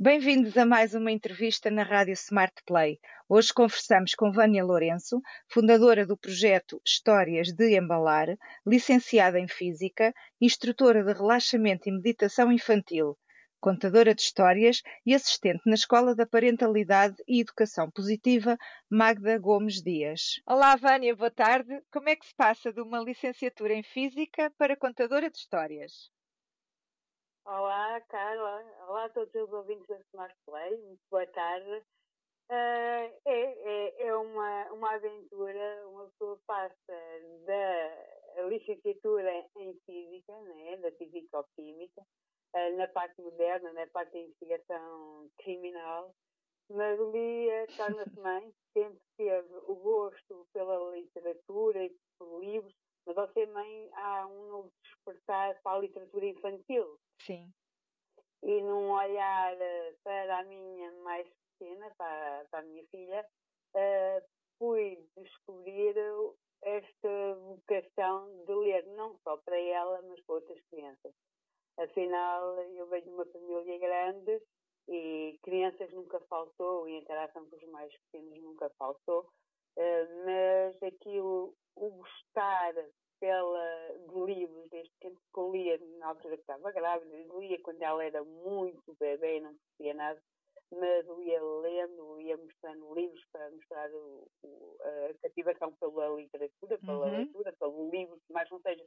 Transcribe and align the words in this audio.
Bem-vindos 0.00 0.56
a 0.56 0.64
mais 0.64 0.94
uma 0.94 1.10
entrevista 1.10 1.72
na 1.72 1.82
Rádio 1.82 2.12
Smart 2.12 2.54
Play. 2.64 3.00
Hoje 3.28 3.52
conversamos 3.52 4.14
com 4.14 4.30
Vânia 4.30 4.64
Lourenço, 4.64 5.20
fundadora 5.48 6.06
do 6.06 6.16
projeto 6.16 6.80
Histórias 6.86 7.52
de 7.52 7.76
Embalar, 7.76 8.28
licenciada 8.64 9.40
em 9.40 9.48
Física, 9.48 10.14
instrutora 10.40 11.02
de 11.02 11.12
relaxamento 11.12 11.88
e 11.88 11.92
meditação 11.92 12.52
infantil, 12.52 13.18
contadora 13.58 14.14
de 14.14 14.22
histórias 14.22 14.82
e 15.04 15.12
assistente 15.12 15.62
na 15.66 15.74
Escola 15.74 16.14
da 16.14 16.24
Parentalidade 16.24 17.16
e 17.26 17.40
Educação 17.40 17.90
Positiva, 17.90 18.56
Magda 18.88 19.36
Gomes 19.36 19.82
Dias. 19.82 20.40
Olá, 20.46 20.76
Vânia, 20.76 21.16
boa 21.16 21.32
tarde. 21.32 21.76
Como 21.90 22.08
é 22.08 22.14
que 22.14 22.24
se 22.24 22.36
passa 22.36 22.72
de 22.72 22.80
uma 22.80 23.00
licenciatura 23.00 23.74
em 23.74 23.82
Física 23.82 24.48
para 24.56 24.76
contadora 24.76 25.28
de 25.28 25.38
histórias? 25.38 26.08
Olá, 27.50 27.98
Carla. 28.10 28.62
Olá 28.86 29.06
a 29.06 29.08
todos 29.08 29.34
os 29.34 29.50
ouvintes 29.50 29.86
da 29.86 29.96
Smart 30.12 30.36
Play. 30.44 30.76
Muito 30.82 31.00
boa 31.10 31.26
tarde. 31.28 31.82
Uh, 32.50 32.52
é, 32.52 33.12
é, 33.24 34.06
é 34.06 34.14
uma, 34.14 34.70
uma 34.72 34.90
aventura, 34.92 35.88
uma 35.88 36.04
pessoa 36.10 36.38
passa 36.46 36.94
da 37.46 38.44
licenciatura 38.50 39.32
em 39.56 39.74
Física, 39.86 40.38
né, 40.42 40.76
da 40.76 40.92
Físico-Química, 40.92 42.02
uh, 42.54 42.76
na 42.76 42.86
parte 42.88 43.18
moderna, 43.22 43.72
na 43.72 43.86
parte 43.86 44.12
da 44.12 44.18
investigação 44.18 45.30
criminal, 45.38 46.14
mas 46.68 47.00
Lia 47.00 47.66
torna-se 47.78 48.20
mãe, 48.20 48.52
sempre 48.74 49.00
teve 49.16 49.54
o 49.66 49.74
gosto 49.74 50.46
pela 50.52 50.94
literatura 50.94 51.82
e 51.82 51.96
por 52.18 52.37
ser 53.26 53.46
mãe 53.48 53.90
há 53.94 54.26
um 54.26 54.48
novo 54.48 54.72
despertar 54.82 55.60
para 55.62 55.76
a 55.76 55.80
literatura 55.80 56.26
infantil. 56.26 56.98
Sim. 57.20 57.52
E 58.42 58.62
num 58.62 58.92
olhar 58.92 59.60
eh, 59.60 59.94
para 60.04 60.38
a 60.38 60.44
minha 60.44 60.92
mais 61.02 61.28
pequena, 61.58 61.92
para, 61.98 62.46
para 62.50 62.60
a 62.60 62.62
minha 62.62 62.84
filha, 62.86 63.26
uh, 63.74 64.26
fui 64.58 65.04
descobrir 65.16 65.96
esta 66.62 67.34
vocação 67.34 68.44
de 68.44 68.54
ler 68.54 68.86
não 68.94 69.16
só 69.24 69.36
para 69.38 69.58
ela, 69.58 70.00
mas 70.02 70.20
para 70.22 70.36
outras 70.36 70.60
crianças. 70.70 71.12
Afinal, 71.78 72.60
eu 72.60 72.86
venho 72.88 73.04
de 73.04 73.10
uma 73.10 73.26
família 73.26 73.78
grande 73.78 74.42
e 74.88 75.38
crianças 75.42 75.92
nunca 75.92 76.18
faltou, 76.20 76.88
e 76.88 76.98
interação 76.98 77.48
com 77.48 77.56
os 77.56 77.68
mais 77.70 77.92
pequenos 78.04 78.40
nunca 78.42 78.70
faltou, 78.70 79.28
uh, 79.76 80.24
mas 80.24 80.82
aquilo, 80.82 81.54
o 81.76 81.90
gostar 81.90 82.74
pela, 83.20 83.88
de 84.08 84.20
livros, 84.24 84.68
desde 84.70 84.92
que 85.00 85.10
eu 85.36 85.52
lia 85.52 85.78
na 85.98 86.08
altura 86.08 86.36
que 86.36 86.42
estava 86.42 86.72
grávida, 86.72 87.16
lia 87.38 87.60
quando 87.62 87.82
ela 87.82 88.04
era 88.04 88.24
muito 88.24 88.96
bebê, 88.98 89.40
não 89.40 89.54
percebia 89.54 89.94
nada, 89.94 90.20
mas 90.70 91.06
ia 91.06 91.42
lendo, 91.42 92.20
ia 92.20 92.36
mostrando 92.36 92.94
livros 92.94 93.24
para 93.32 93.50
mostrar 93.50 93.90
o, 93.90 94.28
o, 94.42 94.76
a 94.82 95.14
cativação 95.22 95.72
pela 95.80 96.08
literatura, 96.10 96.78
pela 96.78 97.06
uhum. 97.06 97.16
leitura, 97.16 97.54
pelo 97.58 97.90
livro, 97.90 98.18
mas 98.30 98.50
não 98.50 98.60
seja 98.60 98.84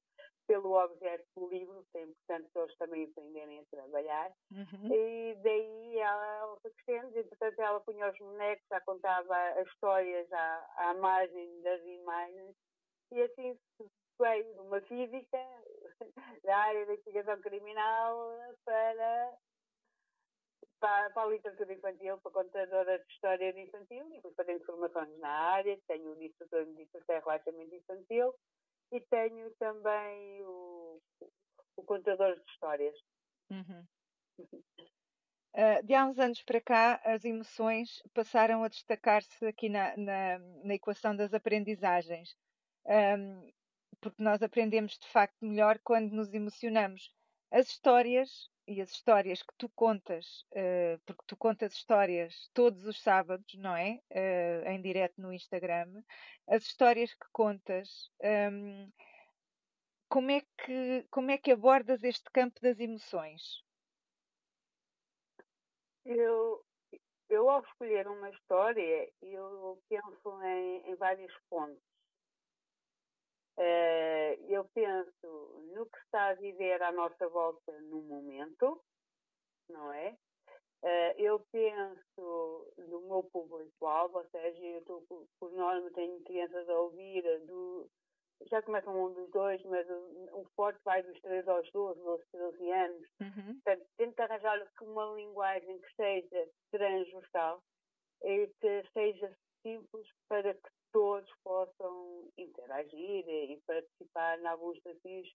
pelo 0.48 0.78
objeto 0.78 1.26
do 1.36 1.50
livro, 1.50 1.84
que 1.92 1.98
é 1.98 2.04
importante 2.04 2.50
que 2.52 2.60
eles 2.60 2.78
também 2.78 3.06
aprenderem 3.06 3.60
a 3.60 3.66
trabalhar. 3.72 4.32
Uhum. 4.52 4.94
E 4.94 5.36
daí 5.42 5.98
ela 5.98 6.58
foi 6.62 6.72
crescendo, 6.72 7.18
e 7.18 7.24
portanto 7.24 7.60
ela 7.60 7.80
punha 7.80 8.12
os 8.12 8.18
bonecos, 8.20 8.68
já 8.70 8.82
contava 8.82 9.36
as 9.36 9.68
histórias 9.68 10.32
à, 10.32 10.68
à 10.78 10.94
margem 10.96 11.62
das 11.62 11.82
imagens, 11.84 12.56
e 13.12 13.22
assim 13.24 13.58
veio 14.22 14.54
de 14.54 14.60
uma 14.60 14.80
física 14.82 15.38
da 16.46 16.58
área 16.58 16.86
da 16.86 16.94
investigação 16.94 17.42
criminal 17.42 18.38
para, 18.64 19.38
para, 20.80 21.10
para, 21.10 21.24
a 21.24 21.32
literatura 21.32 21.74
infantil, 21.74 22.18
para 22.20 22.32
contadora 22.32 23.00
de 23.00 23.14
história 23.14 23.60
infantil, 23.60 24.08
e 24.14 24.22
depois 24.22 24.36
tenho 24.46 24.64
formações 24.66 25.18
na 25.20 25.30
área, 25.30 25.80
tenho 25.88 26.14
o 26.14 26.22
instrutor 26.22 26.66
de 26.66 26.72
meditação 26.72 27.16
e 27.16 27.20
relaxamento 27.20 27.76
infantil 27.76 28.34
e 28.92 29.02
tenho 29.02 29.50
também 29.56 30.44
o, 30.44 31.02
o 31.78 31.84
contador 31.84 32.36
de 32.36 32.52
histórias. 32.52 32.96
Uhum. 33.50 33.86
Uh, 35.54 35.84
de 35.84 35.94
há 35.94 36.06
uns 36.06 36.18
anos 36.18 36.42
para 36.44 36.62
cá, 36.62 37.02
as 37.04 37.26
emoções 37.26 38.02
passaram 38.14 38.64
a 38.64 38.70
destacar-se 38.70 39.46
aqui 39.46 39.68
na, 39.68 39.96
na, 39.98 40.40
na, 40.64 40.76
equação 40.76 41.16
das 41.16 41.34
aprendizagens. 41.34 42.38
Um, 42.86 43.52
porque 44.02 44.22
nós 44.24 44.42
aprendemos 44.42 44.98
de 44.98 45.08
facto 45.08 45.46
melhor 45.46 45.80
quando 45.80 46.12
nos 46.12 46.34
emocionamos. 46.34 47.14
As 47.52 47.68
histórias 47.68 48.50
e 48.68 48.82
as 48.82 48.92
histórias 48.92 49.42
que 49.44 49.54
tu 49.58 49.70
contas, 49.70 50.46
uh, 50.54 51.00
porque 51.06 51.24
tu 51.28 51.38
contas 51.38 51.74
histórias 51.74 52.50
todos 52.54 52.86
os 52.86 53.02
sábados, 53.02 53.54
não 53.56 53.76
é? 53.76 54.00
Uh, 54.10 54.70
em 54.70 54.82
direto 54.82 55.22
no 55.22 55.34
Instagram, 55.34 56.02
as 56.48 56.64
histórias 56.64 57.14
que 57.14 57.28
contas, 57.32 58.10
ehm, 58.22 58.90
como, 60.10 60.32
é 60.32 60.42
que, 60.58 61.06
como 61.10 61.32
é 61.32 61.38
que 61.38 61.52
abordas 61.52 62.04
este 62.04 62.30
campo 62.32 62.60
das 62.62 62.80
emoções? 62.80 63.64
Eu, 66.06 66.64
eu 67.30 67.50
ao 67.50 67.64
escolher 67.64 68.08
uma 68.08 68.30
história, 68.30 69.12
eu 69.22 69.82
penso 69.88 70.44
em, 70.44 70.90
em 70.90 70.96
vários 70.96 71.34
pontos. 71.50 71.82
Uh, 73.58 74.34
eu 74.50 74.66
penso 74.74 75.72
no 75.74 75.86
que 75.86 75.98
está 76.00 76.30
a 76.30 76.34
viver 76.34 76.82
à 76.82 76.92
nossa 76.92 77.28
volta 77.28 77.72
no 77.82 78.02
momento, 78.02 78.82
não 79.70 79.92
é? 79.94 80.16
Uh, 80.84 81.14
eu 81.18 81.40
penso 81.52 82.74
no 82.78 83.02
meu 83.02 83.24
público-alvo, 83.32 84.18
ou 84.18 84.26
seja, 84.30 84.66
eu 84.66 84.80
estou, 84.80 85.28
por 85.40 85.52
norma, 85.52 85.92
tenho 85.92 86.24
crianças 86.24 86.68
a 86.70 86.80
ouvir 86.80 87.24
do. 87.46 87.88
Já 88.50 88.60
começam 88.64 89.06
um 89.06 89.14
dos 89.14 89.30
dois, 89.30 89.64
mas 89.66 89.88
o, 89.88 90.40
o 90.40 90.46
forte 90.56 90.80
vai 90.84 91.04
dos 91.04 91.22
3 91.22 91.48
aos 91.48 91.72
12, 91.72 92.02
12, 92.02 92.24
13 92.32 92.72
anos. 92.72 93.10
Uhum. 93.22 93.54
Portanto, 93.64 93.88
tento 93.98 94.20
arranjar 94.20 94.68
uma 94.82 95.06
linguagem 95.14 95.80
que 95.80 95.96
seja 95.96 96.50
transversal 96.72 97.62
e 98.24 98.48
que 98.60 98.84
seja 98.94 99.38
simples 99.62 100.08
para 100.28 100.56
que 100.56 100.70
todos 100.92 101.30
possam 101.44 102.30
interagir 102.38 103.28
e 103.28 103.62
participar 103.66 104.40
em 104.40 104.48
alguns 104.48 104.82
desafios 104.82 105.28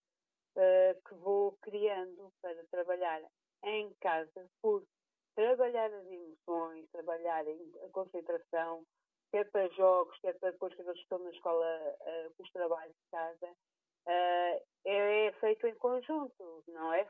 uh, 0.55 1.01
que 1.07 1.15
vou 1.15 1.57
criando 1.61 2.31
para 2.41 2.63
trabalhar 2.71 3.21
em 3.63 3.93
casa, 4.01 4.49
porque 4.61 4.87
trabalhar 5.35 5.93
as 5.93 6.05
emoções, 6.07 6.89
trabalhar 6.91 7.45
a 7.47 7.89
concentração, 7.91 8.83
quer 9.31 9.49
para 9.51 9.67
jogos, 9.69 10.17
quer 10.19 10.37
para 10.39 10.51
depois 10.51 10.73
que 10.73 10.81
eles 10.81 10.97
estão 10.97 11.19
na 11.19 11.29
escola 11.29 11.95
uh, 12.01 12.33
com 12.35 12.43
os 12.43 12.51
trabalhos 12.51 12.95
de 12.95 13.11
casa, 13.11 13.47
uh, 13.47 14.63
é, 14.85 15.27
é, 15.27 15.31
feito 15.33 15.67
em 15.67 15.75
conjunto, 15.75 16.63
não 16.67 16.93
é? 16.93 17.07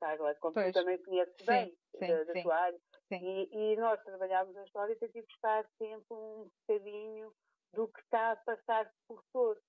Carla, 0.00 0.34
como 0.36 0.54
pois. 0.54 0.66
tu 0.68 0.72
também 0.72 1.02
conheces 1.02 1.34
sim, 1.38 1.46
bem 1.46 1.76
sim, 1.98 2.06
da, 2.06 2.24
da 2.24 2.32
sim, 2.32 2.42
tua 2.42 2.56
área. 2.56 2.80
E, 3.10 3.48
e, 3.52 3.76
nós 3.76 4.02
trabalhámos 4.02 4.56
a 4.56 4.64
história 4.64 4.92
e 4.92 4.96
temos 4.96 5.12
que 5.12 5.22
buscar 5.22 5.64
sempre 5.78 6.14
um 6.14 6.48
bocadinho 6.66 7.32
do 7.74 7.88
que 7.88 8.00
está 8.00 8.32
a 8.32 8.36
passar 8.36 8.90
por 9.06 9.22
todos. 9.32 9.62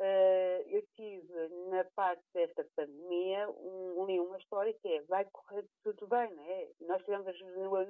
Uh, 0.00 0.64
eu 0.68 0.82
tive, 0.96 1.48
na 1.68 1.84
parte 1.94 2.22
desta 2.32 2.66
pandemia, 2.74 3.50
um, 3.50 4.06
li 4.06 4.18
uma 4.18 4.38
história 4.38 4.72
que 4.80 4.88
é 4.88 5.02
vai 5.02 5.26
correr 5.26 5.62
tudo 5.84 6.06
bem, 6.06 6.34
não 6.34 6.44
é? 6.44 6.68
Nós 6.80 7.02
tivemos 7.02 7.26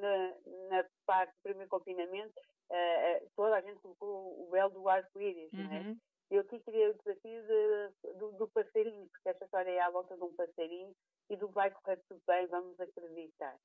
na, 0.00 0.34
na 0.70 0.84
parte 1.06 1.32
do 1.34 1.42
primeiro 1.44 1.68
confinamento, 1.68 2.34
uh, 2.68 3.30
toda 3.36 3.54
a 3.54 3.60
gente 3.60 3.78
colocou 3.80 4.42
o 4.42 4.50
véu 4.50 4.68
do 4.70 4.88
arco-íris, 4.88 5.52
uhum. 5.52 5.62
não 5.62 5.72
é? 5.72 5.80
Uhum. 5.82 5.98
Eu 6.32 6.40
aqui 6.40 6.58
queria 6.60 6.90
o 6.90 6.94
desafio 6.94 7.42
de, 7.42 8.18
do, 8.18 8.32
do 8.32 8.48
passarinho, 8.48 9.08
porque 9.10 9.28
esta 9.28 9.44
história 9.44 9.70
é 9.70 9.80
à 9.80 9.90
volta 9.90 10.16
de 10.16 10.22
um 10.24 10.34
passarinho 10.34 10.92
e 11.28 11.36
do 11.36 11.48
vai 11.48 11.70
correr 11.70 12.00
tudo 12.08 12.20
bem, 12.26 12.46
vamos 12.48 12.78
acreditar. 12.80 13.56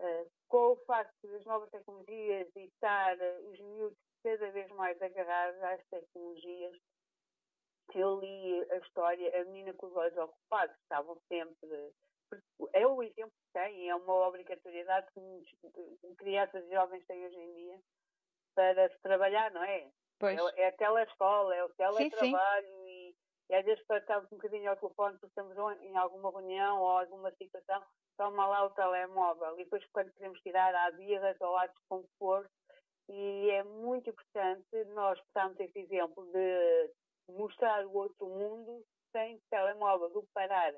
Uh, 0.00 0.28
com 0.48 0.72
o 0.72 0.76
facto 0.86 1.28
das 1.28 1.44
novas 1.44 1.70
tecnologias 1.70 2.48
e 2.56 2.64
estar 2.64 3.16
os 3.48 3.60
miúdos 3.60 3.98
cada 4.22 4.50
vez 4.50 4.70
mais 4.72 5.00
agarrados 5.00 5.62
às 5.62 5.84
tecnologias. 5.86 6.76
Eu 7.94 8.20
li 8.20 8.66
a 8.70 8.76
história, 8.78 9.40
a 9.40 9.44
menina 9.44 9.74
com 9.74 9.86
os 9.86 9.96
olhos 9.96 10.16
ocupados, 10.16 10.74
estavam 10.82 11.16
sempre. 11.28 11.92
É 12.72 12.86
o 12.86 13.02
exemplo 13.02 13.30
que 13.30 13.52
tem, 13.52 13.90
é 13.90 13.94
uma 13.94 14.26
obrigatoriedade 14.26 15.06
que 15.12 16.14
crianças 16.16 16.64
e 16.64 16.70
jovens 16.70 17.04
têm 17.06 17.26
hoje 17.26 17.36
em 17.36 17.52
dia 17.52 17.80
para 18.54 18.88
se 18.88 18.98
trabalhar, 19.02 19.50
não 19.50 19.62
é? 19.62 19.90
Pois. 20.18 20.38
É, 20.56 20.62
é 20.62 20.68
a 20.68 20.72
telescola, 20.72 21.54
é 21.54 21.64
o 21.64 21.68
teletrabalho 21.70 22.66
sim, 22.66 22.72
sim. 22.72 22.88
E, 22.88 23.16
e 23.50 23.54
às 23.54 23.64
vezes 23.64 23.84
para 23.86 23.98
estarmos 23.98 24.30
um 24.32 24.36
bocadinho 24.36 24.70
ao 24.70 24.76
telefone, 24.76 25.18
porque 25.18 25.26
estamos 25.26 25.82
em 25.82 25.96
alguma 25.96 26.30
reunião 26.30 26.80
ou 26.80 26.98
alguma 26.98 27.30
situação, 27.32 27.82
toma 28.16 28.46
lá 28.46 28.64
o 28.64 28.70
telemóvel 28.70 29.58
e 29.58 29.64
depois 29.64 29.84
quando 29.92 30.12
queremos 30.12 30.40
tirar 30.40 30.74
à 30.74 30.90
birra 30.92 31.36
ou 31.40 31.56
à 31.56 31.66
desconforto, 31.66 32.50
e 33.08 33.50
é 33.50 33.62
muito 33.62 34.10
importante 34.10 34.84
nós 34.94 35.20
portanto 35.20 35.60
esse 35.60 35.78
exemplo 35.78 36.24
de 36.32 36.90
mostrar 37.28 37.86
o 37.86 37.94
outro 37.94 38.26
mundo 38.26 38.84
sem 39.12 39.40
telemóvel, 39.50 40.10
do 40.10 40.26
parar. 40.34 40.74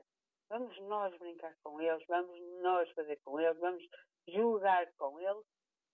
Vamos 0.51 0.79
nós 0.83 1.17
brincar 1.19 1.55
com 1.63 1.81
eles, 1.81 2.05
vamos 2.07 2.39
nós 2.61 2.91
fazer 2.91 3.19
com 3.25 3.41
eles, 3.41 3.59
vamos 3.59 3.83
julgar 4.29 4.87
com 4.99 5.19
eles, 5.21 5.45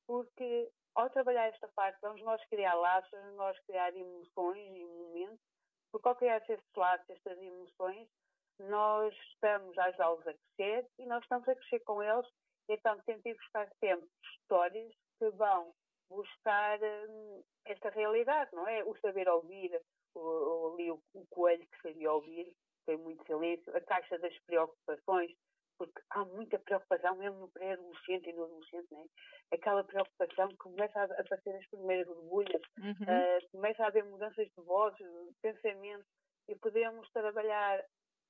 porque 0.07 0.71
ao 0.95 1.09
trabalhar 1.11 1.47
esta 1.47 1.69
parte, 1.69 1.99
vamos 2.03 2.23
nós 2.23 2.45
criar 2.47 2.75
laços, 2.75 3.11
vamos 3.11 3.37
nós 3.37 3.59
criar 3.61 3.95
emoções 3.95 4.77
e 4.77 4.85
momentos, 4.85 5.41
porque 5.93 6.09
ao 6.09 6.17
criar 6.17 6.39
estes 6.39 6.75
laços, 6.77 7.09
estas 7.11 7.39
emoções, 7.39 8.09
nós 8.59 9.15
estamos 9.33 9.77
a 9.79 9.85
ajudá-los 9.85 10.27
a 10.27 10.35
crescer 10.35 10.87
e 10.99 11.07
nós 11.07 11.23
estamos 11.23 11.49
a 11.49 11.55
crescer 11.55 11.81
com 11.81 12.03
eles, 12.03 12.27
então 12.69 12.99
tentar 13.07 13.35
buscar 13.35 13.69
sempre 13.79 14.09
histórias 14.23 14.93
que 15.19 15.31
vão 15.31 15.73
buscar 16.11 16.79
hum, 16.83 17.43
esta 17.65 17.89
realidade, 17.91 18.51
não 18.53 18.67
é? 18.67 18.85
O 18.85 18.97
saber 18.99 19.29
ouvir, 19.29 19.81
o, 20.15 20.73
ali 20.75 20.91
o, 20.91 21.01
o 21.15 21.27
coelho 21.31 21.67
que 21.67 21.83
sabia 21.83 22.13
ouvir, 22.13 22.53
tem 22.87 22.97
muito 22.97 23.25
silêncio, 23.25 23.75
a 23.77 23.81
caixa 23.81 24.19
das 24.19 24.37
preocupações, 24.41 25.31
porque 25.79 26.03
há 26.11 26.25
muita 26.25 26.59
preocupação, 26.59 27.17
mesmo 27.17 27.39
no 27.39 27.49
pré-adolescente 27.49 28.29
e 28.29 28.33
no 28.33 28.45
adolescente, 28.45 28.93
né? 28.93 29.05
aquela 29.53 29.85
preocupação 29.85 30.49
que 30.49 30.57
começa 30.57 31.01
a 31.01 31.05
aparecer 31.05 31.55
as 31.57 31.67
primeiras 31.69 32.07
borbulhas, 32.07 32.63
uhum. 32.79 32.93
uh, 32.93 33.51
começa 33.53 33.85
a 33.85 33.87
haver 33.87 34.05
mudanças 34.05 34.47
de 34.47 34.63
voz, 34.63 34.95
de 34.97 35.05
pensamento, 35.41 36.05
e 36.49 36.55
podemos 36.57 37.09
trabalhar 37.13 37.83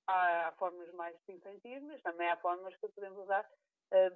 há, 0.07 0.49
há 0.49 0.53
formas 0.53 0.93
mais 0.93 1.17
infantis, 1.29 1.83
mas 1.83 2.01
também 2.03 2.29
há 2.29 2.37
formas 2.37 2.75
que 2.77 2.89
podemos 2.89 3.19
usar 3.19 3.47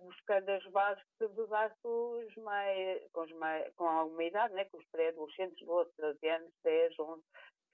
buscando 0.02 0.48
as 0.50 0.64
bases 0.66 1.02
que 1.02 1.10
podemos 1.18 1.46
usar 1.46 1.74
com 1.82 2.24
os 2.24 2.36
mais, 2.36 3.02
com, 3.12 3.22
os 3.22 3.32
mais, 3.32 3.74
com 3.74 3.88
alguma 3.88 4.24
idade, 4.24 4.54
né? 4.54 4.64
com 4.66 4.78
os 4.78 4.86
pré-adolescentes, 4.86 5.66
12, 5.66 5.90
13 5.96 6.28
anos, 6.28 6.52
10, 6.62 6.98
11, 6.98 7.22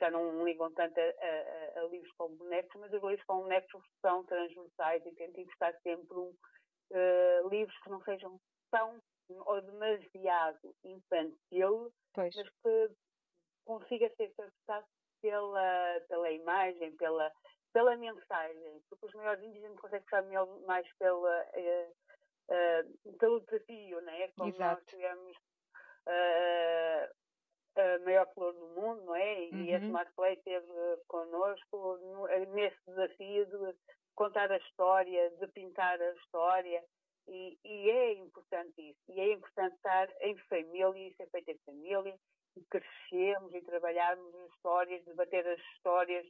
já 0.01 0.11
não 0.11 0.45
ligam 0.45 0.73
tanto 0.73 0.99
a, 0.99 1.03
a, 1.03 1.81
a, 1.81 1.85
livros 1.89 2.11
com 2.17 2.35
bonecos, 2.37 2.81
mas 2.81 2.93
os 2.93 3.03
livros 3.03 3.25
com 3.27 3.43
bonecos 3.43 3.85
são 4.01 4.25
transversais 4.25 5.05
e 5.05 5.13
tentem 5.13 5.45
buscar 5.45 5.75
sempre 5.83 6.17
um, 6.17 6.35
uh, 6.93 7.49
livros 7.51 7.79
que 7.83 7.91
não 7.91 8.03
sejam 8.03 8.41
tão 8.71 8.99
ou 9.29 9.61
demasiado 9.61 10.75
infantil, 10.85 11.93
pois. 12.15 12.35
mas 12.35 12.49
que 12.49 12.91
consiga 13.65 14.09
ser 14.17 14.25
interpretado 14.25 14.87
pela, 15.23 16.01
pela 16.09 16.31
imagem, 16.31 16.97
pela, 16.97 17.31
pela 17.73 17.97
mensagem, 17.97 18.83
porque 18.89 19.07
os 19.07 19.15
maiores 19.15 19.43
índios 19.43 19.65
a 19.65 19.69
gente 19.69 19.81
consegue 19.81 20.07
mais 20.67 20.87
pela, 20.99 21.45
uh, 21.45 21.93
uh, 22.51 23.19
pelo 23.19 23.41
desafio, 23.41 24.01
não 24.03 24.13
é? 24.13 24.29
Como 24.37 24.51
Exato. 24.51 24.81
nós 24.81 24.87
tivemos 24.87 25.37
uh, 26.07 27.21
a 27.77 27.99
maior 28.05 28.27
flor 28.35 28.53
do 28.53 28.69
mundo, 28.69 29.03
não 29.05 29.15
é? 29.15 29.45
E 29.45 29.71
uhum. 29.71 29.75
a 29.75 29.79
Smart 29.79 30.13
Play 30.15 30.35
esteve 30.35 30.67
connosco 31.07 31.99
nesse 32.53 32.79
desafio 32.87 33.47
de 33.47 33.75
contar 34.15 34.51
a 34.51 34.57
história, 34.59 35.31
de 35.31 35.47
pintar 35.49 36.01
a 36.01 36.13
história. 36.15 36.85
E, 37.29 37.57
e, 37.65 37.91
é 37.91 38.13
importante 38.15 38.91
isso. 38.91 39.01
E 39.09 39.21
é 39.21 39.33
importante 39.33 39.77
estar 39.77 40.09
em 40.21 40.37
família, 40.49 41.09
isso 41.09 41.23
é 41.23 41.27
feito 41.27 41.51
em 41.53 41.59
família, 41.65 42.19
e 42.57 42.65
crescermos 42.65 43.55
e 43.55 43.63
trabalharmos 43.63 44.35
as 44.35 44.51
histórias, 44.51 45.05
debater 45.05 45.47
as 45.47 45.61
histórias. 45.75 46.27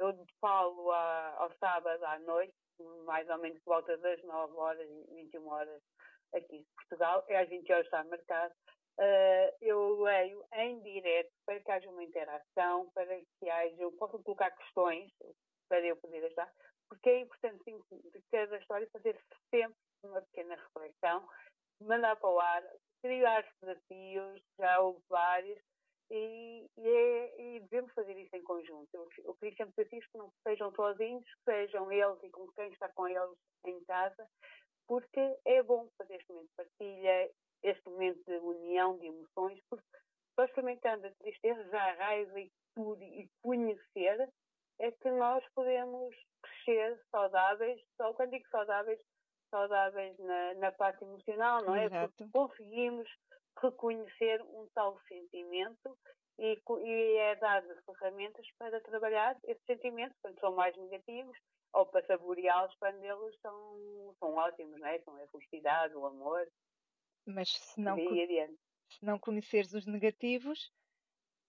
Eu 0.00 0.26
falo 0.40 0.90
a, 0.90 1.34
ao 1.36 1.52
sábado 1.58 2.04
à 2.04 2.18
noite, 2.20 2.54
mais 3.04 3.28
ou 3.28 3.38
menos 3.38 3.58
por 3.62 3.74
volta 3.74 3.96
das 3.98 4.22
9 4.24 4.56
horas 4.56 4.88
e 4.88 5.14
21 5.14 5.46
horas 5.46 5.82
aqui 6.34 6.56
em 6.56 6.66
Portugal, 6.74 7.24
é 7.28 7.36
às 7.36 7.48
20 7.48 7.72
horas 7.72 7.84
está 7.84 8.02
marcado, 8.04 8.54
Uh, 9.00 9.48
eu 9.62 10.02
leio 10.02 10.44
em 10.52 10.78
direto 10.82 11.30
para 11.46 11.58
que 11.58 11.70
haja 11.70 11.88
uma 11.88 12.04
interação, 12.04 12.90
para 12.90 13.18
que 13.18 13.48
haja, 13.48 13.74
eu 13.78 13.92
possa 13.92 14.18
colocar 14.18 14.50
questões 14.50 15.10
para 15.70 15.80
eu 15.86 15.96
poder 15.96 16.22
ajudar, 16.26 16.52
porque 16.86 17.08
é 17.08 17.20
importante 17.20 17.64
sim, 17.64 17.80
de 17.90 18.22
cada 18.30 18.58
história 18.58 18.86
fazer 18.92 19.18
sempre 19.48 19.78
uma 20.04 20.20
pequena 20.20 20.54
reflexão, 20.54 21.26
mandar 21.80 22.16
para 22.16 22.28
o 22.28 22.40
ar, 22.40 22.62
criar 23.00 23.42
desafios, 23.62 24.42
já 24.58 24.80
houve 24.80 25.00
vários, 25.08 25.58
e, 26.10 26.68
e, 26.76 26.88
é, 26.88 27.29
fazer 28.10 28.20
isso 28.20 28.36
em 28.36 28.42
conjunto. 28.42 28.88
Eu, 28.92 29.08
eu 29.24 29.34
queria 29.34 29.56
sempre 29.56 29.74
desafios 29.76 30.06
que 30.06 30.18
não 30.18 30.32
sejam 30.42 30.72
sozinhos, 30.74 31.24
sejam 31.44 31.90
eles 31.92 32.22
e 32.22 32.30
com 32.30 32.46
quem 32.52 32.68
está 32.72 32.88
com 32.90 33.06
eles 33.06 33.38
em 33.64 33.82
casa, 33.84 34.26
porque 34.86 35.36
é 35.44 35.62
bom 35.62 35.88
fazer 35.96 36.16
este 36.16 36.32
momento 36.32 36.48
de 36.48 36.56
partilha, 36.56 37.30
este 37.62 37.88
momento 37.88 38.24
de 38.24 38.36
união 38.38 38.98
de 38.98 39.06
emoções, 39.06 39.60
porque 39.68 39.86
só 40.34 40.44
experimentando 40.44 41.06
a 41.06 41.10
tristeza, 41.12 41.76
a 41.76 41.92
raiva 41.94 42.40
e 42.40 42.50
tudo, 42.74 43.02
e 43.02 43.28
conhecer, 43.42 44.28
é 44.78 44.90
que 44.90 45.10
nós 45.10 45.44
podemos 45.54 46.14
crescer 46.42 46.98
saudáveis, 47.10 47.80
só 47.96 48.12
quando 48.14 48.30
digo 48.30 48.48
saudáveis, 48.48 48.98
saudáveis 49.50 50.18
na, 50.18 50.54
na 50.54 50.72
parte 50.72 51.04
emocional, 51.04 51.62
não 51.62 51.74
é? 51.74 51.84
Exato. 51.84 52.14
Porque 52.16 52.32
conseguimos 52.32 53.08
reconhecer 53.62 54.42
um 54.42 54.66
tal 54.74 54.98
sentimento 55.08 55.96
e, 56.38 56.58
e 56.84 57.16
é 57.16 57.36
dar 57.36 57.62
ferramentas 57.84 58.46
para 58.58 58.80
trabalhar 58.80 59.38
esses 59.44 59.64
sentimentos 59.64 60.16
quando 60.22 60.38
são 60.40 60.54
mais 60.54 60.76
negativos 60.76 61.36
ou 61.72 61.86
para 61.86 62.04
saboreá-los 62.06 62.74
quando 62.76 63.02
eles 63.04 63.38
são, 63.40 64.14
são 64.18 64.34
ótimos, 64.34 64.80
não 64.80 64.86
é? 64.86 64.98
São 65.00 65.14
a 65.14 65.26
felicidade, 65.28 65.94
o 65.94 66.06
amor. 66.06 66.46
Mas 67.26 67.50
se 67.50 67.80
não, 67.80 67.96
se 67.96 69.04
não 69.04 69.18
conheceres 69.18 69.72
os 69.72 69.86
negativos, 69.86 70.72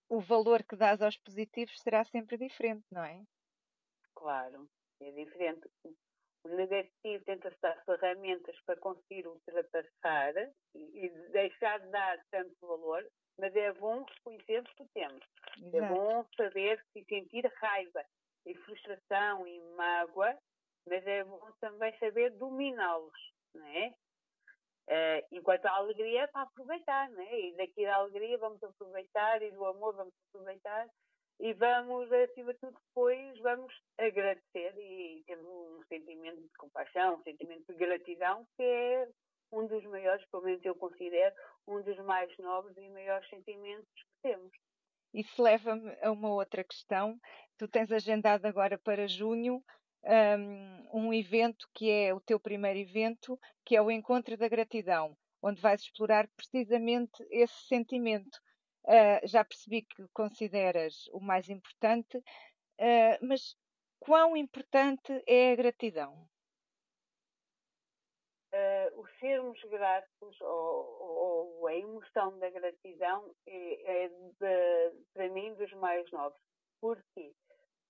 o 0.09 0.19
valor 0.19 0.63
que 0.63 0.75
dás 0.75 1.01
aos 1.01 1.17
positivos 1.17 1.79
será 1.81 2.03
sempre 2.03 2.37
diferente, 2.37 2.85
não 2.91 3.03
é? 3.03 3.23
Claro, 4.13 4.69
é 4.99 5.11
diferente. 5.11 5.67
O 6.43 6.49
negativo 6.49 7.23
tenta-se 7.25 7.57
dar 7.61 7.83
ferramentas 7.85 8.55
para 8.65 8.79
conseguir 8.79 9.27
ultrapassar 9.27 10.33
e, 10.73 11.05
e 11.05 11.09
deixar 11.31 11.79
de 11.79 11.87
dar 11.89 12.19
tanto 12.31 12.55
valor, 12.61 13.07
mas 13.37 13.55
é 13.55 13.71
bom 13.73 14.03
reconhecer 14.03 14.59
o 14.61 14.75
que 14.75 14.85
temos. 14.93 15.23
É 15.61 15.67
Exato. 15.67 15.77
É 15.77 15.87
bom 15.87 16.25
saber 16.35 16.83
e 16.95 17.03
sentir 17.05 17.45
raiva 17.57 18.03
e 18.45 18.55
frustração 18.55 19.47
e 19.47 19.61
mágoa, 19.75 20.35
mas 20.87 21.05
é 21.05 21.23
bom 21.23 21.51
também 21.59 21.95
saber 21.99 22.31
dominá-los, 22.31 23.33
não 23.53 23.67
é? 23.67 23.93
Uh, 24.89 25.27
enquanto 25.31 25.67
a 25.67 25.75
alegria 25.75 26.23
é 26.23 26.27
para 26.27 26.41
aproveitar, 26.41 27.09
né? 27.11 27.39
E 27.39 27.55
daqui 27.55 27.85
da 27.85 27.95
alegria 27.95 28.37
vamos 28.39 28.61
aproveitar 28.63 29.41
e 29.41 29.51
do 29.51 29.63
amor 29.63 29.95
vamos 29.95 30.13
aproveitar 30.29 30.89
e 31.41 31.53
vamos, 31.53 32.11
acima 32.11 32.53
de 32.53 32.59
tudo, 32.59 32.77
depois 32.87 33.39
vamos 33.39 33.73
agradecer 33.97 34.75
e 34.77 35.23
um 35.37 35.70
sentimento 35.91 36.41
de 36.41 36.57
compaixão, 36.57 37.15
um 37.15 37.23
sentimento 37.23 37.65
de 37.67 37.77
gratidão 37.77 38.47
que 38.55 38.63
é 38.63 39.07
um 39.51 39.67
dos 39.67 39.83
maiores, 39.85 40.25
pelo 40.31 40.43
menos 40.43 40.63
eu 40.63 40.73
considero, 40.75 41.35
um 41.67 41.81
dos 41.81 41.97
mais 42.05 42.31
nobres 42.37 42.77
e 42.77 42.89
maiores 42.89 43.27
sentimentos 43.29 43.85
que 43.93 44.29
temos. 44.29 44.51
Isso 45.13 45.41
leva-me 45.41 45.91
a 46.01 46.09
uma 46.09 46.33
outra 46.33 46.63
questão. 46.63 47.19
Tu 47.57 47.67
tens 47.67 47.91
agendado 47.91 48.45
agora 48.47 48.77
para 48.77 49.07
junho 49.07 49.61
um, 50.03 51.07
um 51.07 51.13
evento 51.13 51.67
que 51.73 51.91
é 51.91 52.13
o 52.13 52.21
teu 52.21 52.39
primeiro 52.39 52.79
evento, 52.79 53.37
que 53.65 53.75
é 53.75 53.81
o 53.81 53.91
Encontro 53.91 54.37
da 54.37 54.47
Gratidão, 54.47 55.17
onde 55.41 55.61
vais 55.61 55.81
explorar 55.81 56.29
precisamente 56.29 57.21
esse 57.29 57.67
sentimento. 57.67 58.39
Uh, 58.85 59.27
já 59.27 59.43
percebi 59.43 59.83
que 59.83 60.07
consideras 60.13 61.07
o 61.11 61.19
mais 61.19 61.49
importante, 61.49 62.17
uh, 62.17 63.17
mas 63.21 63.55
quão 64.01 64.35
importante 64.35 65.23
é 65.27 65.53
a 65.53 65.55
gratidão? 65.55 66.27
Uh, 68.53 68.99
o 68.99 69.07
sermos 69.19 69.61
gratos 69.63 70.41
ou, 70.41 71.61
ou, 71.61 71.67
a 71.67 71.73
emoção 71.73 72.37
da 72.39 72.49
gratidão 72.49 73.33
é, 73.47 74.03
é 74.03 74.09
de, 74.09 75.03
para 75.13 75.29
mim 75.29 75.53
dos 75.53 75.71
mais 75.73 76.11
novos. 76.11 76.37
Porquê? 76.81 77.33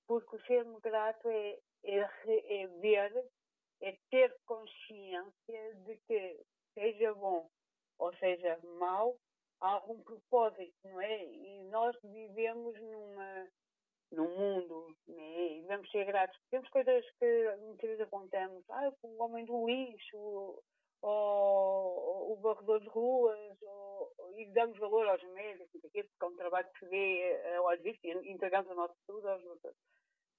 Porque 0.05 0.35
o 0.35 0.45
sermos 0.45 0.79
grato 0.81 1.27
é, 1.29 1.57
é, 1.83 2.61
é 2.61 2.67
ver, 2.67 3.25
é 3.81 3.97
ter 4.11 4.37
consciência 4.45 5.75
de 5.85 5.97
que, 6.07 6.39
seja 6.75 7.13
bom 7.15 7.49
ou 7.97 8.13
seja 8.17 8.59
mau, 8.79 9.15
há 9.61 9.69
algum 9.69 10.01
propósito, 10.03 10.75
não 10.83 10.99
é? 11.01 11.23
E 11.23 11.63
nós 11.69 11.95
vivemos 12.03 12.79
numa, 12.81 13.47
num 14.11 14.27
mundo, 14.37 14.95
né? 15.07 15.57
e 15.57 15.61
devemos 15.61 15.89
ser 15.89 16.05
gratos. 16.05 16.37
Temos 16.49 16.69
coisas 16.69 17.05
que 17.19 17.55
muitas 17.59 17.89
vezes 17.89 18.01
apontamos, 18.01 18.63
ah, 18.69 18.91
o 19.03 19.23
homem 19.23 19.45
do 19.45 19.65
lixo, 19.65 20.61
ou, 21.01 22.33
o 22.33 22.35
varredor 22.41 22.79
de 22.79 22.89
ruas, 22.89 23.57
ou, 23.61 24.11
e 24.37 24.45
damos 24.53 24.77
valor 24.79 25.07
aos 25.07 25.23
médicos, 25.33 25.81
porque 25.81 25.99
é 25.99 26.25
um 26.25 26.35
trabalho 26.35 26.69
que 26.73 26.79
se 26.79 26.85
vê 26.87 27.55
ao 27.55 27.65
olhos 27.65 27.83
vistos 27.83 28.23
e 28.23 28.31
entregamos 28.31 28.71
o 28.71 28.75
nosso 28.75 28.95
estudo 28.99 29.27
aos 29.27 29.43
doutores. 29.43 29.77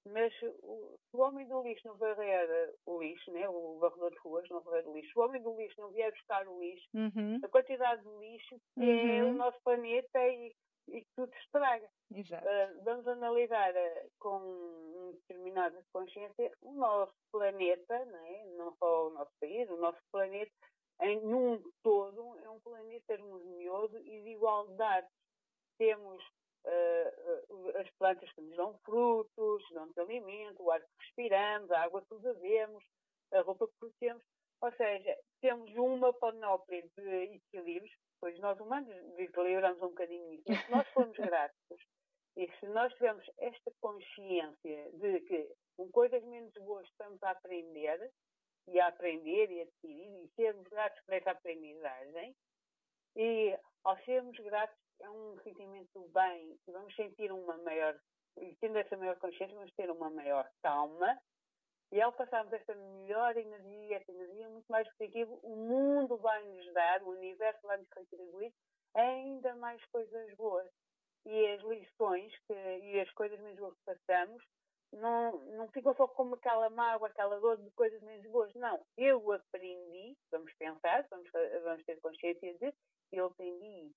Mas 0.05 0.33
o, 0.61 0.97
se 1.09 1.15
o 1.15 1.21
homem 1.21 1.47
do 1.47 1.63
lixo 1.63 1.87
não 1.87 1.95
varrer 1.95 2.73
o 2.85 3.01
lixo, 3.01 3.31
né, 3.31 3.47
o 3.47 3.79
varredor 3.79 4.11
de 4.11 4.19
ruas 4.19 4.49
não 4.49 4.61
varrer 4.61 4.87
o 4.87 4.93
lixo, 4.93 5.13
se 5.13 5.19
o 5.19 5.21
homem 5.21 5.41
do 5.41 5.55
lixo 5.55 5.79
não 5.79 5.91
vier 5.91 6.11
buscar 6.11 6.45
o 6.47 6.59
lixo, 6.59 6.89
uhum. 6.93 7.39
a 7.41 7.47
quantidade 7.47 8.03
de 8.03 8.17
lixo 8.17 8.55
uhum. 8.75 8.83
é 8.83 9.23
o 9.23 9.33
nosso 9.33 9.57
planeta 9.63 10.27
e, 10.27 10.53
e 10.87 11.05
tudo 11.15 11.33
estraga. 11.35 11.89
Uh, 12.11 12.83
vamos 12.83 13.07
analisar 13.07 13.73
uh, 13.73 14.11
com 14.19 14.37
um 14.37 15.11
determinada 15.13 15.83
consciência 15.91 16.51
o 16.61 16.73
nosso 16.73 17.13
planeta, 17.31 18.05
né, 18.05 18.45
não 18.57 18.75
só 18.77 19.07
o 19.07 19.09
nosso 19.11 19.31
país, 19.39 19.69
o 19.69 19.77
nosso 19.77 19.99
planeta, 20.11 20.51
em, 21.01 21.19
num 21.21 21.61
todo, 21.81 22.37
é 22.43 22.49
um 22.49 22.59
planeta 22.59 23.13
harmonioso 23.13 23.97
e 23.97 24.21
de 24.21 24.29
igualdade. 24.29 25.07
Temos 25.77 26.23
uh, 26.65 27.77
as 27.77 27.89
plantas 27.97 28.31
que 28.33 28.41
nos 28.41 28.55
dão 28.55 28.77
frutos, 28.85 29.63
dão-nos 29.71 29.97
alimento, 29.97 30.63
o 30.63 30.71
ar 30.71 30.81
que 30.81 30.87
respiramos, 30.99 31.71
a 31.71 31.81
água 31.81 32.03
que 32.07 32.15
bebemos, 32.15 32.83
a 33.31 33.41
roupa 33.41 33.67
que 33.67 33.73
protegemos. 33.79 34.23
Ou 34.61 34.71
seja, 34.73 35.17
temos 35.41 35.75
uma 35.75 36.13
panóplia 36.13 36.83
de 36.97 37.35
equilíbrios, 37.35 37.93
pois 38.23 38.39
nós 38.39 38.57
humanos 38.57 38.87
desequilibramos 39.17 39.81
um 39.81 39.89
bocadinho 39.89 40.31
isso, 40.31 40.43
mas 40.47 40.63
se 40.63 40.71
nós 40.71 40.87
formos 40.93 41.17
gratos 41.19 41.79
e 42.37 42.49
se 42.57 42.67
nós 42.67 42.93
tivermos 42.93 43.29
esta 43.37 43.69
consciência 43.81 44.91
de 44.93 45.19
que 45.27 45.53
com 45.75 45.91
coisas 45.91 46.23
menos 46.23 46.53
boas 46.53 46.87
estamos 46.87 47.21
a 47.21 47.31
aprender, 47.31 48.09
e 48.69 48.79
a 48.79 48.87
aprender 48.87 49.51
e 49.51 49.59
a 49.59 49.63
adquirir, 49.63 50.23
e 50.23 50.31
sermos 50.37 50.65
gratos 50.69 51.03
por 51.03 51.15
essa 51.15 51.31
aprendizagem, 51.31 52.33
e 53.17 53.59
ao 53.83 53.97
sermos 54.05 54.37
gratos 54.37 54.79
é 55.01 55.09
um 55.09 55.37
sentimento 55.43 56.09
bem, 56.13 56.57
vamos 56.67 56.95
sentir 56.95 57.29
uma 57.29 57.57
maior, 57.57 57.99
e 58.37 58.55
tendo 58.61 58.77
essa 58.77 58.95
maior 58.95 59.17
consciência, 59.17 59.53
vamos 59.53 59.73
ter 59.73 59.91
uma 59.91 60.09
maior 60.09 60.49
calma, 60.61 61.19
e 61.93 62.01
ao 62.01 62.11
passarmos 62.11 62.51
esta 62.51 62.73
melhor 62.73 63.37
energia, 63.37 63.97
esta 63.97 64.11
energia 64.11 64.49
muito 64.49 64.65
mais 64.67 64.91
positiva, 64.95 65.31
o 65.43 65.55
mundo 65.55 66.17
vai 66.17 66.43
nos 66.43 66.73
dar, 66.73 67.03
o 67.03 67.11
universo 67.11 67.61
vai 67.61 67.77
nos 67.77 67.87
retribuir 67.95 68.51
ainda 68.95 69.55
mais 69.57 69.79
coisas 69.85 70.35
boas. 70.35 70.67
E 71.23 71.47
as 71.49 71.61
lições 71.61 72.33
que, 72.47 72.53
e 72.53 72.99
as 72.99 73.09
coisas 73.11 73.39
menos 73.41 73.59
boas 73.59 73.75
que 73.75 73.85
passamos 73.85 74.43
não, 74.91 75.37
não 75.55 75.67
ficam 75.67 75.95
só 75.95 76.07
como 76.07 76.33
aquela 76.33 76.67
mágoa, 76.71 77.09
aquela 77.09 77.39
dor 77.39 77.57
de 77.57 77.69
coisas 77.71 78.01
menos 78.01 78.25
boas. 78.31 78.51
Não, 78.55 78.83
eu 78.97 79.31
aprendi, 79.31 80.17
vamos 80.31 80.51
pensar, 80.55 81.05
vamos, 81.11 81.29
vamos 81.63 81.85
ter 81.85 82.01
consciência 82.01 82.57
de 82.57 82.73
eu 83.11 83.27
aprendi 83.27 83.85
isso. 83.85 83.95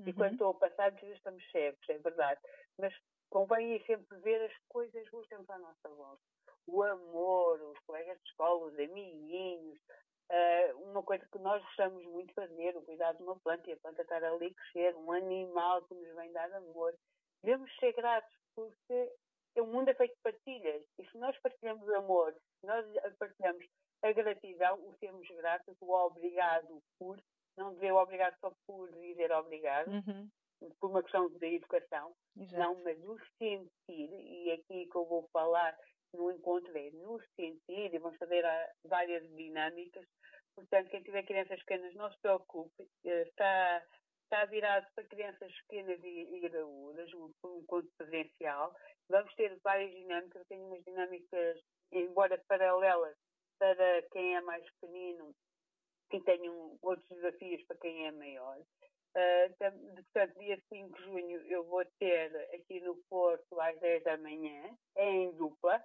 Uhum. 0.00 0.08
E 0.08 0.12
quando 0.14 0.32
estou 0.32 0.50
a 0.50 0.54
passar, 0.54 0.88
às 0.88 0.98
vezes 0.98 1.18
estamos 1.18 1.44
cegos, 1.50 1.88
é 1.90 1.98
verdade. 1.98 2.40
Mas 2.78 2.94
convém 3.28 3.84
sempre 3.84 4.18
ver 4.20 4.50
as 4.50 4.56
coisas 4.68 5.10
boas 5.10 5.28
sempre 5.28 5.52
à 5.52 5.58
nossa 5.58 5.88
volta. 5.90 6.22
O 6.66 6.82
amor, 6.82 7.60
os 7.60 7.78
colegas 7.86 8.18
de 8.18 8.28
escola, 8.30 8.66
os 8.66 8.78
amiguinhos, 8.78 9.78
uh, 10.30 10.90
uma 10.90 11.02
coisa 11.02 11.26
que 11.30 11.38
nós 11.38 11.62
gostamos 11.62 12.04
muito 12.06 12.28
de 12.28 12.34
fazer, 12.34 12.76
o 12.76 12.82
cuidado 12.82 13.18
de 13.18 13.22
uma 13.22 13.38
planta 13.40 13.68
e 13.68 13.72
a 13.72 13.76
planta 13.76 14.02
estar 14.02 14.22
ali 14.24 14.46
a 14.46 14.54
crescer, 14.54 14.96
um 14.96 15.12
animal 15.12 15.82
que 15.82 15.94
nos 15.94 16.14
vem 16.14 16.32
dar 16.32 16.52
amor. 16.52 16.94
Devemos 17.42 17.70
ser 17.76 17.92
gratos 17.92 18.32
porque 18.54 19.12
o 19.60 19.66
mundo 19.66 19.88
é 19.88 19.94
feito 19.94 20.14
de 20.14 20.22
partilhas. 20.22 20.82
E 20.98 21.04
se 21.10 21.18
nós 21.18 21.38
partilhamos 21.40 21.86
o 21.86 21.94
amor, 21.94 22.34
se 22.60 22.66
nós 22.66 22.86
partilhamos 23.18 23.64
a 24.02 24.12
gratidão, 24.12 24.78
o 24.80 24.94
sermos 24.98 25.26
gratos, 25.28 25.76
o 25.80 25.92
obrigado 25.92 26.82
por, 26.98 27.18
não 27.56 27.72
dizer 27.74 27.92
o 27.92 27.96
obrigado 27.96 28.36
só 28.40 28.52
por 28.66 28.90
dizer 28.92 29.32
obrigado, 29.32 29.88
uhum. 29.88 30.28
por 30.80 30.90
uma 30.90 31.02
questão 31.02 31.28
de 31.28 31.54
educação, 31.54 32.14
Exato. 32.36 32.56
não, 32.56 32.82
mas 32.82 32.98
no 33.00 33.18
sentir, 33.38 33.68
e 33.88 34.52
aqui 34.52 34.86
que 34.86 34.96
eu 34.96 35.06
vou 35.06 35.28
falar 35.32 35.76
no 36.16 36.30
encontro 36.30 36.76
é 36.76 36.90
no 36.90 37.20
sentir, 37.36 37.94
e 37.94 37.98
vamos 37.98 38.18
fazer 38.18 38.44
várias 38.84 39.22
dinâmicas, 39.36 40.06
portanto, 40.54 40.90
quem 40.90 41.02
tiver 41.02 41.24
crianças 41.24 41.58
pequenas, 41.60 41.94
não 41.94 42.10
se 42.10 42.20
preocupe, 42.20 42.88
eh, 43.04 43.22
está 43.22 43.82
está 44.24 44.44
virado 44.46 44.86
para 44.94 45.04
crianças 45.04 45.52
pequenas 45.62 46.00
e, 46.02 46.40
graúdas, 46.40 47.12
um, 47.14 47.30
um 47.44 47.58
encontro 47.58 47.90
presencial. 47.96 48.74
Vamos 49.08 49.32
ter 49.34 49.56
várias 49.62 49.92
dinâmicas, 49.92 50.40
eu 50.40 50.46
tenho 50.46 50.66
umas 50.66 50.82
dinâmicas, 50.82 51.60
embora 51.92 52.42
paralelas, 52.48 53.16
para 53.58 54.02
quem 54.10 54.34
é 54.34 54.40
mais 54.40 54.64
pequenino 54.72 55.34
e 56.12 56.20
tenho 56.22 56.76
outros 56.82 57.08
desafios 57.08 57.62
para 57.66 57.76
quem 57.78 58.06
é 58.06 58.12
maior. 58.12 58.58
Uh, 59.16 59.54
portanto, 59.56 60.38
dia 60.38 60.60
5 60.68 60.96
de 60.96 61.04
junho 61.04 61.40
eu 61.46 61.64
vou 61.64 61.84
ter 61.98 62.34
aqui 62.52 62.80
no 62.80 62.96
Porto 63.08 63.60
às 63.60 63.78
10 63.78 64.02
da 64.02 64.16
manhã, 64.18 64.76
em 64.96 65.30
dupla, 65.36 65.80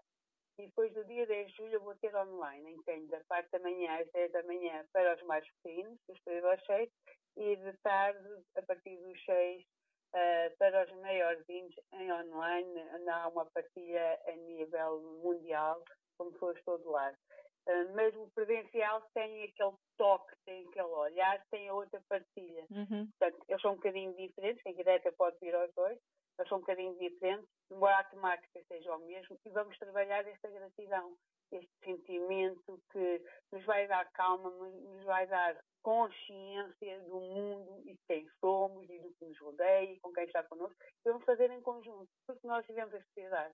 e 0.60 0.68
depois 0.68 0.94
do 0.94 1.06
dia 1.06 1.26
10 1.26 1.48
de 1.48 1.56
julho 1.56 1.74
eu 1.76 1.82
vou 1.82 1.96
ter 1.96 2.14
online, 2.16 2.74
entende? 2.74 3.08
Da 3.08 3.22
parte 3.30 3.50
da 3.52 3.60
manhã 3.60 3.98
às 4.00 4.12
10 4.12 4.32
da 4.34 4.44
manhã 4.44 4.86
para 4.92 5.16
os 5.16 5.24
mais 5.24 5.48
pequenos, 5.64 5.98
dos 6.08 6.20
3 6.22 6.44
aos 6.44 6.66
6, 6.66 6.90
e 7.38 7.56
de 7.56 7.74
tarde, 7.78 8.28
a 8.58 8.62
partir 8.64 8.98
dos 8.98 9.24
6, 9.24 9.62
uh, 9.62 9.66
eh, 10.14 10.50
para 10.60 10.84
os 10.84 10.92
maiorzinhos 11.02 11.74
em 11.94 12.12
online, 12.12 12.82
há 13.08 13.30
uma 13.30 13.46
partilha 13.46 14.20
a 14.28 14.32
nível 14.36 15.02
mundial, 15.24 15.82
como 16.18 16.34
pessoas 16.34 16.62
todo 16.66 16.92
lado. 16.92 17.18
Uh, 17.66 17.96
mas 17.96 18.14
o 18.18 18.30
presencial 18.36 19.02
tem 19.14 19.44
aquele 19.44 19.78
toque, 19.98 20.36
tem 20.46 20.68
aquele 20.68 20.88
olhar, 20.88 21.42
tem 21.52 21.70
a 21.70 21.74
outra 21.74 22.02
partilha. 22.10 22.66
Uhum. 22.70 23.08
Portanto, 23.18 23.46
eles 23.48 23.62
são 23.62 23.72
um 23.72 23.76
bocadinho 23.76 24.14
diferentes, 24.16 24.62
quem 24.64 24.76
quiser 24.76 24.96
até 24.96 25.12
pode 25.12 25.38
vir 25.40 25.56
aos 25.56 25.74
dois, 25.74 25.98
eles 26.40 26.50
são 26.50 26.58
um 26.58 26.62
bocadinho 26.62 26.98
diferentes, 26.98 27.50
embora 27.70 28.00
a 28.00 28.04
temática 28.06 28.64
seja 28.68 28.96
o 28.96 29.00
mesmo, 29.00 29.38
e 29.46 29.50
vamos 29.50 29.78
trabalhar 29.78 30.26
esta 30.26 30.50
gratidão, 30.50 31.16
este 31.52 31.72
sentimento 31.84 32.82
que 32.92 33.22
nos 33.52 33.66
vai 33.66 33.88
dar 33.88 34.10
calma, 34.12 34.50
nos 34.50 35.04
vai 35.04 35.28
dar 35.28 35.60
consciência 35.82 37.00
do 37.02 37.20
mundo 37.20 37.82
e 37.86 37.94
de 37.94 38.00
quem 38.08 38.28
somos 38.40 38.90
e 38.90 39.00
do 39.00 39.14
que 39.14 39.26
nos 39.26 39.40
rodeia 39.40 39.92
e 39.92 40.00
com 40.00 40.14
quem 40.14 40.26
está 40.26 40.44
connosco, 40.44 40.78
e 41.06 41.10
vamos 41.10 41.26
fazer 41.26 41.52
em 41.52 41.62
conjunto, 41.62 42.10
porque 42.26 42.48
nós 42.48 42.66
vivemos 42.66 42.94
a 42.94 43.02
sociedade. 43.02 43.54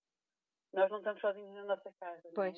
Nós 0.73 0.91
não 0.91 0.97
estamos 0.97 1.21
sozinhos 1.21 1.53
na 1.53 1.63
nossa 1.63 1.91
casa. 1.99 2.27
É? 2.27 2.31
Pois. 2.33 2.57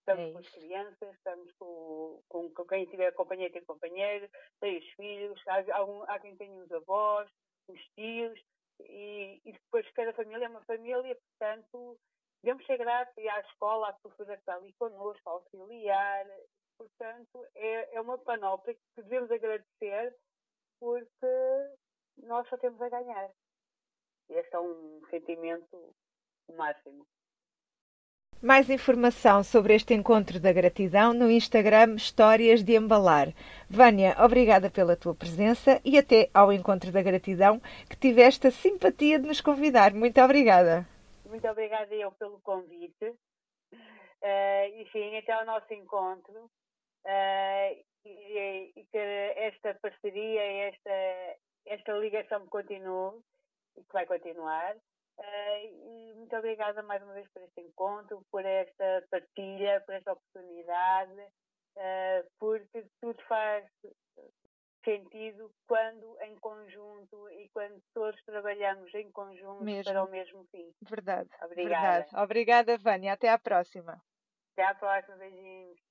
Estamos 0.00 0.28
é 0.28 0.32
com 0.32 0.38
as 0.38 0.48
crianças, 0.48 1.16
estamos 1.16 1.52
com, 1.58 2.22
com, 2.28 2.50
com, 2.54 2.64
quem 2.64 2.86
tiver 2.86 3.12
companheiro 3.12 3.52
tem 3.52 3.64
companheiro, 3.64 4.26
tem 4.60 4.78
os 4.78 4.88
filhos, 4.92 5.42
há, 5.46 5.76
algum, 5.76 6.02
há 6.04 6.18
quem 6.18 6.34
tenha 6.36 6.62
os 6.62 6.72
avós, 6.72 7.28
os 7.68 7.80
tios, 7.94 8.40
e, 8.80 9.40
e, 9.44 9.52
depois 9.52 9.90
cada 9.92 10.12
família 10.12 10.46
é 10.46 10.48
uma 10.48 10.64
família, 10.64 11.16
portanto, 11.16 11.98
devemos 12.42 12.64
ser 12.66 12.78
gratos 12.78 13.16
à 13.16 13.40
escola, 13.40 13.88
à 13.88 13.92
professora 13.94 14.36
que 14.36 14.42
está 14.42 14.54
ali 14.54 14.72
connosco, 14.74 15.28
auxiliar, 15.28 16.26
portanto, 16.76 17.46
é, 17.54 17.96
é 17.96 18.00
uma 18.00 18.18
panóplia 18.18 18.74
que 18.74 19.02
devemos 19.02 19.30
agradecer 19.30 20.16
porque 20.80 21.26
nós 22.18 22.48
só 22.48 22.56
temos 22.56 22.80
a 22.80 22.88
ganhar. 22.88 23.30
Este 24.28 24.54
é 24.54 24.60
um 24.60 25.00
sentimento 25.10 25.94
máximo. 26.54 27.06
Mais 28.40 28.70
informação 28.70 29.42
sobre 29.42 29.74
este 29.74 29.94
encontro 29.94 30.38
da 30.38 30.52
gratidão 30.52 31.12
no 31.12 31.28
Instagram 31.28 31.96
Histórias 31.96 32.62
de 32.62 32.76
Embalar. 32.76 33.34
Vânia, 33.68 34.14
obrigada 34.16 34.70
pela 34.70 34.96
tua 34.96 35.12
presença 35.12 35.80
e 35.84 35.98
até 35.98 36.30
ao 36.32 36.52
encontro 36.52 36.92
da 36.92 37.02
gratidão 37.02 37.58
que 37.90 37.96
tiveste 37.96 38.46
a 38.46 38.52
simpatia 38.52 39.18
de 39.18 39.26
nos 39.26 39.40
convidar. 39.40 39.92
Muito 39.92 40.20
obrigada. 40.20 40.86
Muito 41.26 41.48
obrigada 41.48 41.92
eu 41.92 42.12
pelo 42.12 42.38
convite. 42.42 43.06
Uh, 43.72 44.82
enfim, 44.82 45.16
até 45.16 45.32
ao 45.32 45.44
nosso 45.44 45.74
encontro 45.74 46.38
uh, 47.04 47.84
e, 48.04 48.72
e, 48.76 48.84
que 48.84 48.98
esta 49.36 49.74
parceria, 49.82 50.68
esta, 50.68 51.36
esta 51.66 51.92
ligação 51.94 52.46
continue 52.46 53.18
e 53.76 53.82
que 53.82 53.92
vai 53.92 54.06
continuar. 54.06 54.76
Uh, 55.18 56.10
e 56.10 56.14
muito 56.14 56.34
obrigada 56.36 56.82
mais 56.82 57.02
uma 57.02 57.12
vez 57.12 57.28
por 57.28 57.42
este 57.42 57.60
encontro, 57.60 58.24
por 58.30 58.44
esta 58.44 59.04
partilha, 59.10 59.82
por 59.84 59.94
esta 59.94 60.12
oportunidade, 60.12 61.20
uh, 61.76 62.30
porque 62.38 62.86
tudo 63.00 63.20
faz 63.24 63.66
sentido 64.84 65.52
quando 65.66 66.16
em 66.22 66.34
conjunto 66.36 67.28
e 67.30 67.48
quando 67.50 67.82
todos 67.92 68.22
trabalhamos 68.24 68.94
em 68.94 69.10
conjunto 69.10 69.64
mesmo. 69.64 69.84
para 69.84 70.04
o 70.04 70.10
mesmo 70.10 70.46
fim. 70.50 70.72
Verdade. 70.82 71.28
Obrigada. 71.42 72.04
Verdade. 72.04 72.22
Obrigada, 72.22 72.78
Vânia. 72.78 73.12
Até 73.12 73.28
à 73.28 73.38
próxima. 73.38 74.00
Até 74.52 74.64
à 74.64 74.74
próxima. 74.74 75.16
Beijinhos. 75.16 75.87